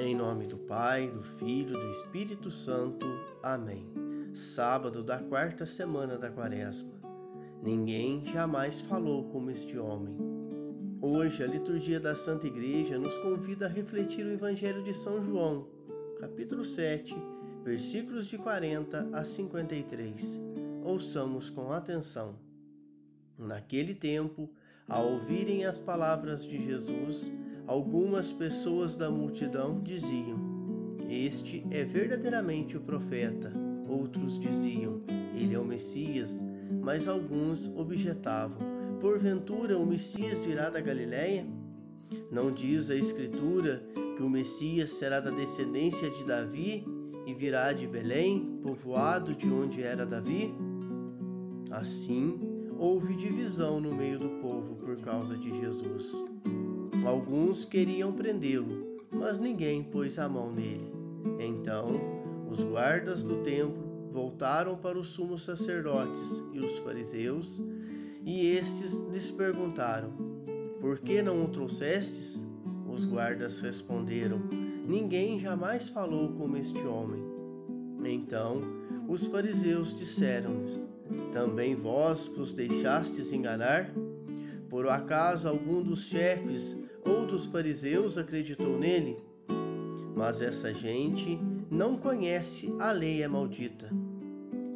Em 0.00 0.14
nome 0.14 0.46
do 0.46 0.56
Pai, 0.56 1.10
do 1.10 1.24
Filho, 1.24 1.72
do 1.72 1.90
Espírito 1.90 2.52
Santo. 2.52 3.04
Amém. 3.42 3.84
Sábado 4.32 5.02
da 5.02 5.18
quarta 5.18 5.66
semana 5.66 6.16
da 6.16 6.30
Quaresma. 6.30 6.92
Ninguém 7.60 8.24
jamais 8.24 8.80
falou 8.80 9.24
como 9.30 9.50
este 9.50 9.76
homem. 9.76 10.16
Hoje, 11.02 11.42
a 11.42 11.48
liturgia 11.48 11.98
da 11.98 12.14
Santa 12.14 12.46
Igreja 12.46 12.96
nos 12.96 13.18
convida 13.18 13.66
a 13.66 13.68
refletir 13.68 14.24
o 14.24 14.30
Evangelho 14.30 14.84
de 14.84 14.94
São 14.94 15.20
João, 15.20 15.66
capítulo 16.20 16.62
7, 16.62 17.16
versículos 17.64 18.26
de 18.26 18.38
40 18.38 19.08
a 19.12 19.24
53. 19.24 20.40
Ouçamos 20.84 21.50
com 21.50 21.72
atenção. 21.72 22.36
Naquele 23.36 23.96
tempo, 23.96 24.48
ao 24.88 25.14
ouvirem 25.14 25.64
as 25.64 25.80
palavras 25.80 26.46
de 26.46 26.64
Jesus, 26.64 27.28
algumas 27.68 28.32
pessoas 28.32 28.96
da 28.96 29.10
multidão 29.10 29.80
diziam: 29.80 30.38
Este 31.08 31.64
é 31.70 31.84
verdadeiramente 31.84 32.76
o 32.76 32.80
profeta. 32.80 33.52
Outros 33.86 34.38
diziam: 34.38 35.02
Ele 35.34 35.54
é 35.54 35.58
o 35.58 35.64
Messias. 35.64 36.42
Mas 36.82 37.06
alguns 37.06 37.70
objetavam: 37.76 38.58
Porventura 39.00 39.78
o 39.78 39.86
Messias 39.86 40.44
virá 40.44 40.70
da 40.70 40.80
Galiléia? 40.80 41.46
Não 42.32 42.50
diz 42.50 42.88
a 42.90 42.96
Escritura 42.96 43.84
que 44.16 44.22
o 44.22 44.30
Messias 44.30 44.90
será 44.92 45.20
da 45.20 45.30
descendência 45.30 46.10
de 46.10 46.24
Davi 46.24 46.84
e 47.26 47.34
virá 47.34 47.74
de 47.74 47.86
Belém, 47.86 48.58
povoado 48.62 49.34
de 49.34 49.46
onde 49.46 49.82
era 49.82 50.06
Davi? 50.06 50.54
Assim, 51.70 52.40
houve 52.78 53.14
divisão 53.14 53.78
no 53.78 53.94
meio 53.94 54.18
do 54.18 54.30
povo 54.40 54.76
por 54.76 54.96
causa 55.02 55.36
de 55.36 55.54
Jesus. 55.60 56.10
Alguns 57.04 57.64
queriam 57.64 58.12
prendê-lo, 58.12 58.98
mas 59.10 59.38
ninguém 59.38 59.82
pôs 59.82 60.18
a 60.18 60.28
mão 60.28 60.52
nele. 60.52 60.92
Então, 61.38 62.00
os 62.50 62.62
guardas 62.62 63.22
do 63.22 63.36
templo 63.38 64.10
voltaram 64.12 64.76
para 64.76 64.98
os 64.98 65.08
sumos 65.08 65.42
sacerdotes 65.42 66.42
e 66.52 66.58
os 66.58 66.78
fariseus, 66.80 67.60
e 68.24 68.46
estes 68.46 68.98
lhes 69.12 69.30
perguntaram: 69.30 70.12
Por 70.80 70.98
que 70.98 71.22
não 71.22 71.44
o 71.44 71.48
trouxestes? 71.48 72.44
Os 72.90 73.04
guardas 73.04 73.60
responderam: 73.60 74.40
Ninguém 74.86 75.38
jamais 75.38 75.88
falou 75.88 76.32
como 76.32 76.56
este 76.56 76.80
homem. 76.86 77.22
Então 78.04 78.60
os 79.08 79.26
fariseus 79.26 79.96
disseram-lhes: 79.96 80.82
Também 81.32 81.74
vós 81.74 82.26
vos 82.26 82.52
deixastes 82.52 83.32
enganar? 83.32 83.90
Por 84.68 84.86
acaso 84.88 85.48
algum 85.48 85.82
dos 85.82 86.04
chefes 86.04 86.76
ou 87.08 87.24
dos 87.24 87.46
fariseus 87.46 88.18
acreditou 88.18 88.78
nele? 88.78 89.16
Mas 90.14 90.42
essa 90.42 90.74
gente 90.74 91.38
não 91.70 91.96
conhece 91.96 92.72
a 92.78 92.92
lei 92.92 93.22
é 93.22 93.28
maldita. 93.28 93.88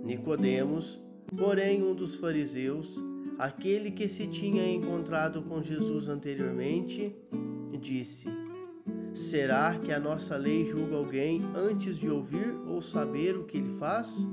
Nicodemos, 0.03 1.01
porém 1.37 1.83
um 1.83 1.95
dos 1.95 2.17
fariseus, 2.17 2.97
aquele 3.39 3.91
que 3.91 4.09
se 4.09 4.27
tinha 4.27 4.67
encontrado 4.67 5.43
com 5.43 5.63
Jesus 5.63 6.09
anteriormente, 6.09 7.15
disse: 7.81 8.29
Será 9.13 9.79
que 9.79 9.93
a 9.93 10.01
nossa 10.01 10.37
lei 10.37 10.65
julga 10.65 10.97
alguém 10.97 11.43
antes 11.55 11.99
de 11.99 12.09
ouvir 12.09 12.55
ou 12.67 12.81
saber 12.81 13.37
o 13.37 13.45
que 13.45 13.59
ele 13.59 13.77
faz? 13.79 14.27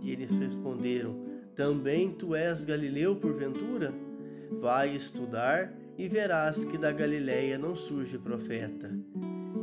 E 0.00 0.10
eles 0.10 0.38
responderam: 0.38 1.14
Também 1.54 2.10
tu 2.10 2.34
és 2.34 2.64
Galileu 2.64 3.16
porventura? 3.16 3.92
Vai 4.60 4.94
estudar 4.94 5.81
e 5.96 6.08
verás 6.08 6.64
que 6.64 6.78
da 6.78 6.92
Galiléia 6.92 7.58
não 7.58 7.76
surge 7.76 8.18
profeta. 8.18 8.90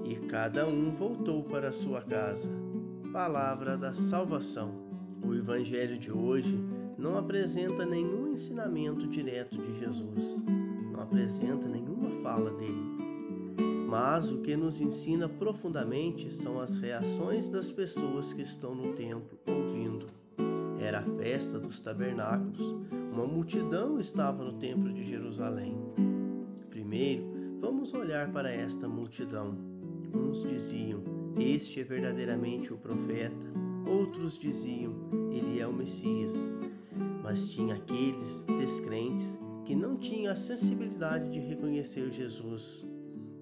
E 0.06 0.16
cada 0.28 0.68
um 0.68 0.92
voltou 0.92 1.44
para 1.44 1.72
sua 1.72 2.02
casa. 2.02 2.50
Palavra 3.12 3.78
da 3.78 3.94
salvação. 3.94 4.74
O 5.24 5.34
evangelho 5.34 5.98
de 5.98 6.12
hoje 6.12 6.58
não 6.98 7.18
apresenta 7.18 7.86
nenhum 7.86 8.32
ensinamento 8.32 9.08
direto 9.08 9.58
de 9.58 9.80
Jesus. 9.80 10.38
Não 10.92 11.02
apresenta 11.02 11.68
nenhuma 11.68 12.10
fala 12.24 12.52
dele 12.52 13.00
mas 13.90 14.32
o 14.32 14.38
que 14.38 14.56
nos 14.56 14.80
ensina 14.80 15.28
profundamente 15.28 16.32
são 16.32 16.62
as 16.62 16.78
reações 16.78 17.50
das 17.50 17.72
pessoas 17.72 18.32
que 18.32 18.44
estão 18.44 18.76
no 18.76 18.94
templo 18.94 19.40
ouvindo. 19.48 20.06
Era 20.80 21.00
a 21.00 21.04
festa 21.04 21.60
dos 21.60 21.80
tabernáculos. 21.80 22.76
Uma 23.12 23.26
multidão 23.26 24.00
estava 24.00 24.44
no 24.44 24.54
templo 24.54 24.94
de 24.94 25.04
Jerusalém. 25.04 25.76
Primeiro, 26.90 27.24
vamos 27.62 27.94
olhar 27.94 28.32
para 28.32 28.52
esta 28.52 28.88
multidão. 28.88 29.56
Uns 30.12 30.42
diziam: 30.42 31.04
Este 31.38 31.82
é 31.82 31.84
verdadeiramente 31.84 32.74
o 32.74 32.78
profeta. 32.80 33.48
Outros 33.88 34.40
diziam: 34.40 34.96
Ele 35.32 35.60
é 35.60 35.68
o 35.68 35.72
Messias. 35.72 36.34
Mas 37.22 37.52
tinha 37.52 37.76
aqueles 37.76 38.44
descrentes 38.58 39.40
que 39.66 39.76
não 39.76 39.98
tinham 39.98 40.34
a 40.34 40.36
sensibilidade 40.36 41.30
de 41.30 41.38
reconhecer 41.38 42.12
Jesus 42.12 42.84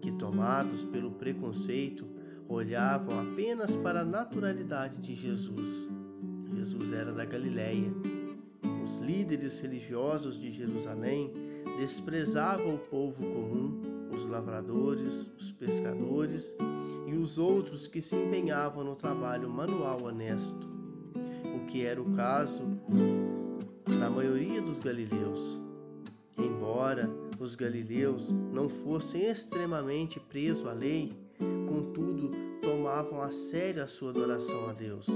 que, 0.02 0.12
tomados 0.12 0.84
pelo 0.84 1.12
preconceito, 1.12 2.06
olhavam 2.50 3.18
apenas 3.32 3.78
para 3.78 4.02
a 4.02 4.06
naturalidade 4.06 5.00
de 5.00 5.16
Jesus. 5.16 5.88
Jesus 6.54 6.92
era 6.92 7.14
da 7.14 7.24
Galiléia. 7.24 7.94
Líderes 9.08 9.62
religiosos 9.62 10.38
de 10.38 10.52
Jerusalém 10.52 11.32
desprezavam 11.80 12.76
o 12.76 12.78
povo 12.78 13.16
comum, 13.16 14.10
os 14.14 14.26
lavradores, 14.26 15.32
os 15.40 15.50
pescadores 15.54 16.54
e 17.08 17.14
os 17.14 17.38
outros 17.38 17.88
que 17.88 18.02
se 18.02 18.18
empenhavam 18.18 18.84
no 18.84 18.98
trabalho 18.98 19.50
manual 19.50 20.04
honesto, 20.04 20.68
o 21.56 21.66
que 21.68 21.86
era 21.86 22.02
o 22.02 22.14
caso 22.18 22.64
da 23.98 24.10
maioria 24.10 24.62
dos 24.62 24.82
galileus. 24.82 25.58
Embora 26.38 27.10
os 27.40 27.56
galileus 27.56 28.30
não 28.52 28.68
fossem 28.68 29.24
extremamente 29.24 30.20
presos 30.20 30.68
à 30.68 30.74
lei, 30.74 31.14
contudo 31.66 32.30
tomavam 32.62 33.22
a 33.22 33.32
sério 33.32 33.82
a 33.82 33.88
sua 33.88 34.10
adoração 34.10 34.68
a 34.68 34.74
Deus. 34.74 35.08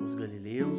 Os 0.00 0.14
galileus 0.14 0.78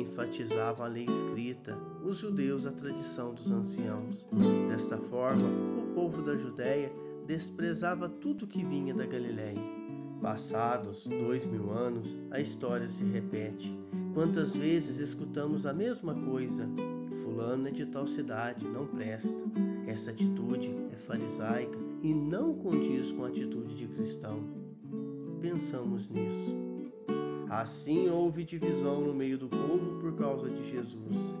enfatizavam 0.00 0.84
a 0.84 0.88
lei 0.88 1.04
escrita, 1.04 1.76
os 2.04 2.18
judeus 2.18 2.66
a 2.66 2.72
tradição 2.72 3.34
dos 3.34 3.50
anciãos. 3.50 4.26
Desta 4.68 4.98
forma, 4.98 5.46
o 5.78 5.94
povo 5.94 6.22
da 6.22 6.36
Judéia 6.36 6.92
desprezava 7.26 8.08
tudo 8.08 8.46
que 8.46 8.64
vinha 8.64 8.92
da 8.94 9.06
Galiléia. 9.06 9.58
Passados 10.20 11.06
dois 11.06 11.44
mil 11.44 11.70
anos, 11.70 12.16
a 12.30 12.40
história 12.40 12.88
se 12.88 13.04
repete. 13.04 13.78
Quantas 14.14 14.56
vezes 14.56 14.98
escutamos 14.98 15.66
a 15.66 15.72
mesma 15.72 16.14
coisa? 16.14 16.68
Fulano 17.22 17.68
é 17.68 17.70
de 17.70 17.86
tal 17.86 18.06
cidade, 18.06 18.66
não 18.66 18.86
presta. 18.86 19.42
Essa 19.86 20.10
atitude 20.10 20.74
é 20.92 20.96
farisaica 20.96 21.78
e 22.02 22.14
não 22.14 22.54
condiz 22.54 23.12
com 23.12 23.24
a 23.24 23.28
atitude 23.28 23.74
de 23.74 23.86
cristão. 23.86 24.40
Pensamos 25.40 26.08
nisso. 26.08 26.73
Assim 27.60 28.10
houve 28.10 28.42
divisão 28.42 29.00
no 29.00 29.14
meio 29.14 29.38
do 29.38 29.48
povo 29.48 30.00
por 30.00 30.16
causa 30.16 30.50
de 30.50 30.68
Jesus. 30.68 31.34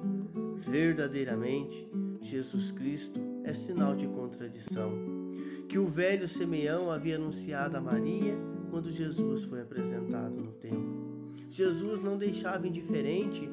Verdadeiramente, 0.58 1.90
Jesus 2.20 2.70
Cristo 2.70 3.20
é 3.42 3.52
sinal 3.52 3.96
de 3.96 4.06
contradição, 4.06 4.92
que 5.68 5.76
o 5.76 5.88
velho 5.88 6.28
Simeão 6.28 6.88
havia 6.88 7.16
anunciado 7.16 7.76
a 7.76 7.80
Maria 7.80 8.38
quando 8.70 8.92
Jesus 8.92 9.44
foi 9.44 9.60
apresentado 9.60 10.36
no 10.36 10.52
templo. 10.52 11.32
Jesus 11.50 12.00
não 12.00 12.16
deixava 12.16 12.68
indiferente 12.68 13.50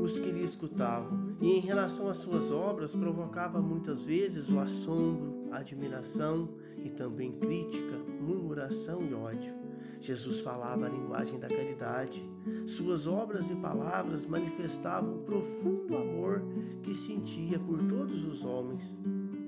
os 0.00 0.16
que 0.16 0.30
lhe 0.30 0.44
escutavam, 0.44 1.36
e 1.40 1.58
em 1.58 1.60
relação 1.60 2.08
às 2.08 2.18
suas 2.18 2.52
obras 2.52 2.94
provocava 2.94 3.60
muitas 3.60 4.04
vezes 4.04 4.48
o 4.50 4.60
assombro, 4.60 5.48
admiração 5.50 6.48
e 6.76 6.90
também 6.90 7.32
crítica, 7.32 7.98
murmuração 8.20 9.02
e 9.02 9.12
ódio. 9.12 9.63
Jesus 10.00 10.40
falava 10.40 10.86
a 10.86 10.88
linguagem 10.88 11.38
da 11.38 11.48
caridade. 11.48 12.22
Suas 12.66 13.06
obras 13.06 13.50
e 13.50 13.54
palavras 13.54 14.26
manifestavam 14.26 15.16
o 15.16 15.22
profundo 15.22 15.96
amor 15.96 16.42
que 16.82 16.94
sentia 16.94 17.58
por 17.58 17.78
todos 17.84 18.24
os 18.24 18.44
homens, 18.44 18.94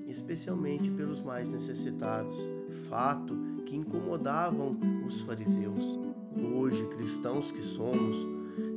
especialmente 0.07 0.89
pelos 0.89 1.21
mais 1.21 1.49
necessitados, 1.49 2.49
fato 2.89 3.35
que 3.65 3.75
incomodavam 3.75 4.71
os 5.05 5.21
fariseus. 5.21 5.99
Hoje, 6.55 6.85
cristãos 6.87 7.51
que 7.51 7.63
somos, 7.63 8.25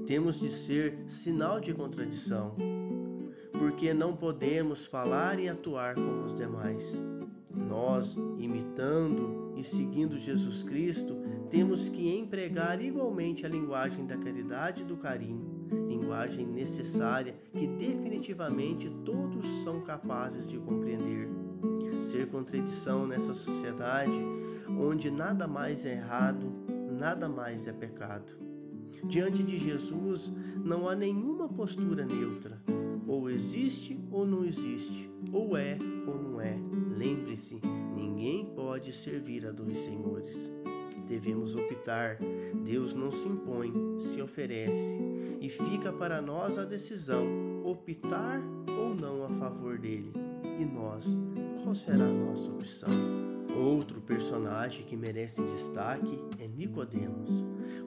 temos 0.06 0.40
de 0.40 0.52
ser 0.52 0.98
sinal 1.06 1.60
de 1.60 1.72
contradição, 1.72 2.54
porque 3.52 3.94
não 3.94 4.16
podemos 4.16 4.86
falar 4.86 5.38
e 5.38 5.48
atuar 5.48 5.94
como 5.94 6.24
os 6.24 6.34
demais. 6.34 6.84
Nós, 7.54 8.16
imitando 8.38 9.52
e 9.56 9.64
seguindo 9.64 10.18
Jesus 10.18 10.62
Cristo, 10.62 11.16
temos 11.50 11.88
que 11.88 12.16
empregar 12.16 12.80
igualmente 12.80 13.44
a 13.44 13.48
linguagem 13.48 14.06
da 14.06 14.16
caridade 14.16 14.82
e 14.82 14.84
do 14.84 14.96
carinho, 14.96 15.66
linguagem 15.88 16.46
necessária 16.46 17.34
que 17.52 17.66
definitivamente 17.66 18.88
todos 19.04 19.44
são 19.64 19.80
capazes 19.80 20.48
de 20.48 20.58
compreender. 20.58 21.28
Ser 22.00 22.28
contradição 22.28 23.06
nessa 23.06 23.34
sociedade 23.34 24.12
onde 24.78 25.10
nada 25.10 25.48
mais 25.48 25.84
é 25.84 25.94
errado, 25.94 26.46
nada 26.88 27.28
mais 27.28 27.66
é 27.66 27.72
pecado. 27.72 28.32
Diante 29.08 29.42
de 29.42 29.58
Jesus 29.58 30.32
não 30.64 30.88
há 30.88 30.94
nenhuma 30.94 31.48
postura 31.48 32.06
neutra. 32.06 32.62
Ou 33.08 33.28
existe 33.28 33.98
ou 34.12 34.24
não 34.24 34.44
existe, 34.44 35.10
ou 35.32 35.56
é 35.56 35.76
ou 36.06 36.14
não 36.16 36.40
é. 36.40 36.56
Lembre-se, 36.96 37.60
ninguém 37.96 38.46
pode 38.54 38.92
servir 38.92 39.44
a 39.46 39.50
dois 39.50 39.78
senhores. 39.78 40.52
Devemos 41.10 41.56
optar. 41.56 42.18
Deus 42.64 42.94
não 42.94 43.10
se 43.10 43.26
impõe, 43.26 43.72
se 43.98 44.22
oferece. 44.22 44.96
E 45.40 45.48
fica 45.48 45.92
para 45.92 46.22
nós 46.22 46.56
a 46.56 46.64
decisão: 46.64 47.26
optar 47.64 48.40
ou 48.78 48.94
não 48.94 49.24
a 49.24 49.28
favor 49.28 49.76
dele. 49.76 50.12
E 50.60 50.64
nós, 50.64 51.04
qual 51.64 51.74
será 51.74 52.04
a 52.04 52.12
nossa 52.12 52.52
opção? 52.52 52.88
Outro 53.58 54.00
personagem 54.00 54.84
que 54.84 54.96
merece 54.96 55.42
destaque 55.42 56.16
é 56.38 56.46
Nicodemos, 56.46 57.28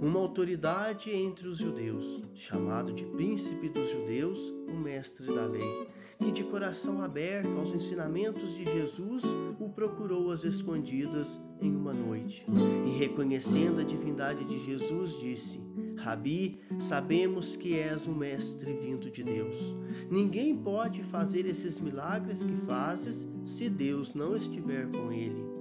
uma 0.01 0.19
autoridade 0.19 1.09
entre 1.09 1.47
os 1.47 1.59
judeus, 1.59 2.21
chamado 2.33 2.91
de 2.91 3.05
príncipe 3.05 3.69
dos 3.69 3.89
judeus, 3.89 4.53
o 4.67 4.73
mestre 4.73 5.25
da 5.27 5.45
lei, 5.45 5.87
que 6.23 6.31
de 6.31 6.43
coração 6.45 7.01
aberto 7.01 7.49
aos 7.57 7.73
ensinamentos 7.73 8.55
de 8.55 8.63
Jesus 8.63 9.23
o 9.59 9.67
procurou 9.67 10.31
às 10.31 10.45
escondidas 10.45 11.37
em 11.59 11.75
uma 11.75 11.91
noite, 11.91 12.45
e 12.87 12.97
reconhecendo 12.97 13.81
a 13.81 13.83
divindade 13.83 14.45
de 14.45 14.63
Jesus, 14.65 15.19
disse: 15.19 15.59
Rabi, 15.97 16.61
sabemos 16.79 17.57
que 17.57 17.75
és 17.75 18.07
um 18.07 18.15
mestre 18.15 18.71
vindo 18.73 19.11
de 19.11 19.21
Deus. 19.21 19.75
Ninguém 20.09 20.55
pode 20.55 21.03
fazer 21.03 21.45
esses 21.45 21.79
milagres 21.79 22.41
que 22.41 22.55
fazes 22.65 23.27
se 23.45 23.69
Deus 23.69 24.13
não 24.13 24.37
estiver 24.37 24.87
com 24.91 25.11
ele. 25.11 25.53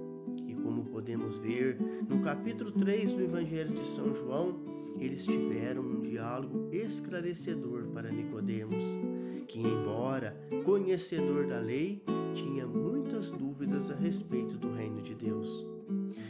Como 0.63 0.85
podemos 0.85 1.39
ver 1.39 1.77
no 2.09 2.21
capítulo 2.21 2.71
3 2.71 3.11
do 3.11 3.21
Evangelho 3.21 3.69
de 3.69 3.85
São 3.85 4.15
João, 4.15 4.63
eles 4.97 5.25
tiveram 5.25 5.81
um 5.81 6.01
diálogo 6.01 6.69
esclarecedor 6.71 7.87
para 7.87 8.09
Nicodemos, 8.09 8.77
que 9.47 9.59
embora 9.59 10.35
conhecedor 10.63 11.47
da 11.47 11.59
lei, 11.59 12.03
tinha 12.33 12.65
muitas 12.65 13.31
dúvidas 13.31 13.89
a 13.89 13.95
respeito 13.95 14.57
do 14.57 14.73
reino 14.73 15.01
de 15.01 15.13
Deus. 15.15 15.65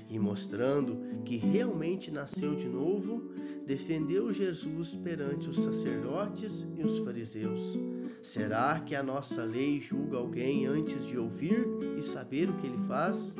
E 0.10 0.20
mostrando 0.20 0.98
que 1.24 1.38
realmente 1.38 2.12
nasceu 2.12 2.56
de 2.56 2.68
novo, 2.68 3.32
defendeu 3.66 4.32
Jesus 4.32 4.92
perante 4.96 5.50
os 5.50 5.58
sacerdotes 5.58 6.66
e 6.76 6.84
os 6.84 7.00
fariseus. 7.00 7.78
Será 8.22 8.80
que 8.80 8.96
a 8.96 9.04
nossa 9.04 9.44
lei 9.44 9.80
julga 9.82 10.18
alguém 10.18 10.66
antes 10.66 11.06
de 11.06 11.18
ouvir 11.18 11.66
e 11.98 12.04
saber 12.04 12.50
o 12.50 12.54
que 12.54 12.68
ele 12.68 12.80
faz? 12.88 13.36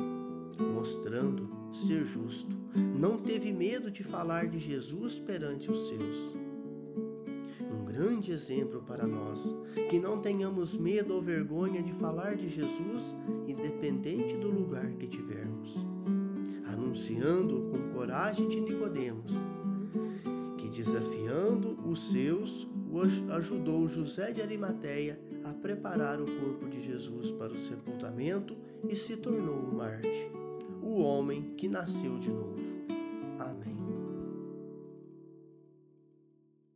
mostrando 0.84 1.48
ser 1.72 2.04
justo. 2.04 2.54
Não 2.96 3.18
teve 3.18 3.52
medo 3.52 3.90
de 3.90 4.04
falar 4.04 4.46
de 4.46 4.58
Jesus 4.58 5.18
perante 5.18 5.70
os 5.70 5.88
seus. 5.88 6.43
Grande 7.94 8.32
exemplo 8.32 8.82
para 8.82 9.06
nós, 9.06 9.54
que 9.88 10.00
não 10.00 10.20
tenhamos 10.20 10.76
medo 10.76 11.14
ou 11.14 11.22
vergonha 11.22 11.80
de 11.80 11.92
falar 11.92 12.34
de 12.34 12.48
Jesus, 12.48 13.14
independente 13.46 14.36
do 14.36 14.50
lugar 14.50 14.90
que 14.94 15.06
tivermos. 15.06 15.76
Anunciando 16.66 17.70
com 17.70 17.94
coragem 17.96 18.48
de 18.48 18.60
Nicodemos, 18.60 19.32
que 20.58 20.68
desafiando 20.70 21.78
os 21.88 22.10
seus, 22.10 22.66
ajudou 23.30 23.86
José 23.86 24.32
de 24.32 24.42
Arimateia 24.42 25.16
a 25.44 25.52
preparar 25.52 26.20
o 26.20 26.24
corpo 26.24 26.68
de 26.68 26.80
Jesus 26.80 27.30
para 27.30 27.52
o 27.52 27.58
sepultamento 27.58 28.56
e 28.88 28.96
se 28.96 29.16
tornou 29.16 29.54
o 29.54 29.72
Marte 29.72 30.32
o 30.82 31.00
homem 31.00 31.54
que 31.56 31.68
nasceu 31.68 32.18
de 32.18 32.28
novo. 32.28 32.73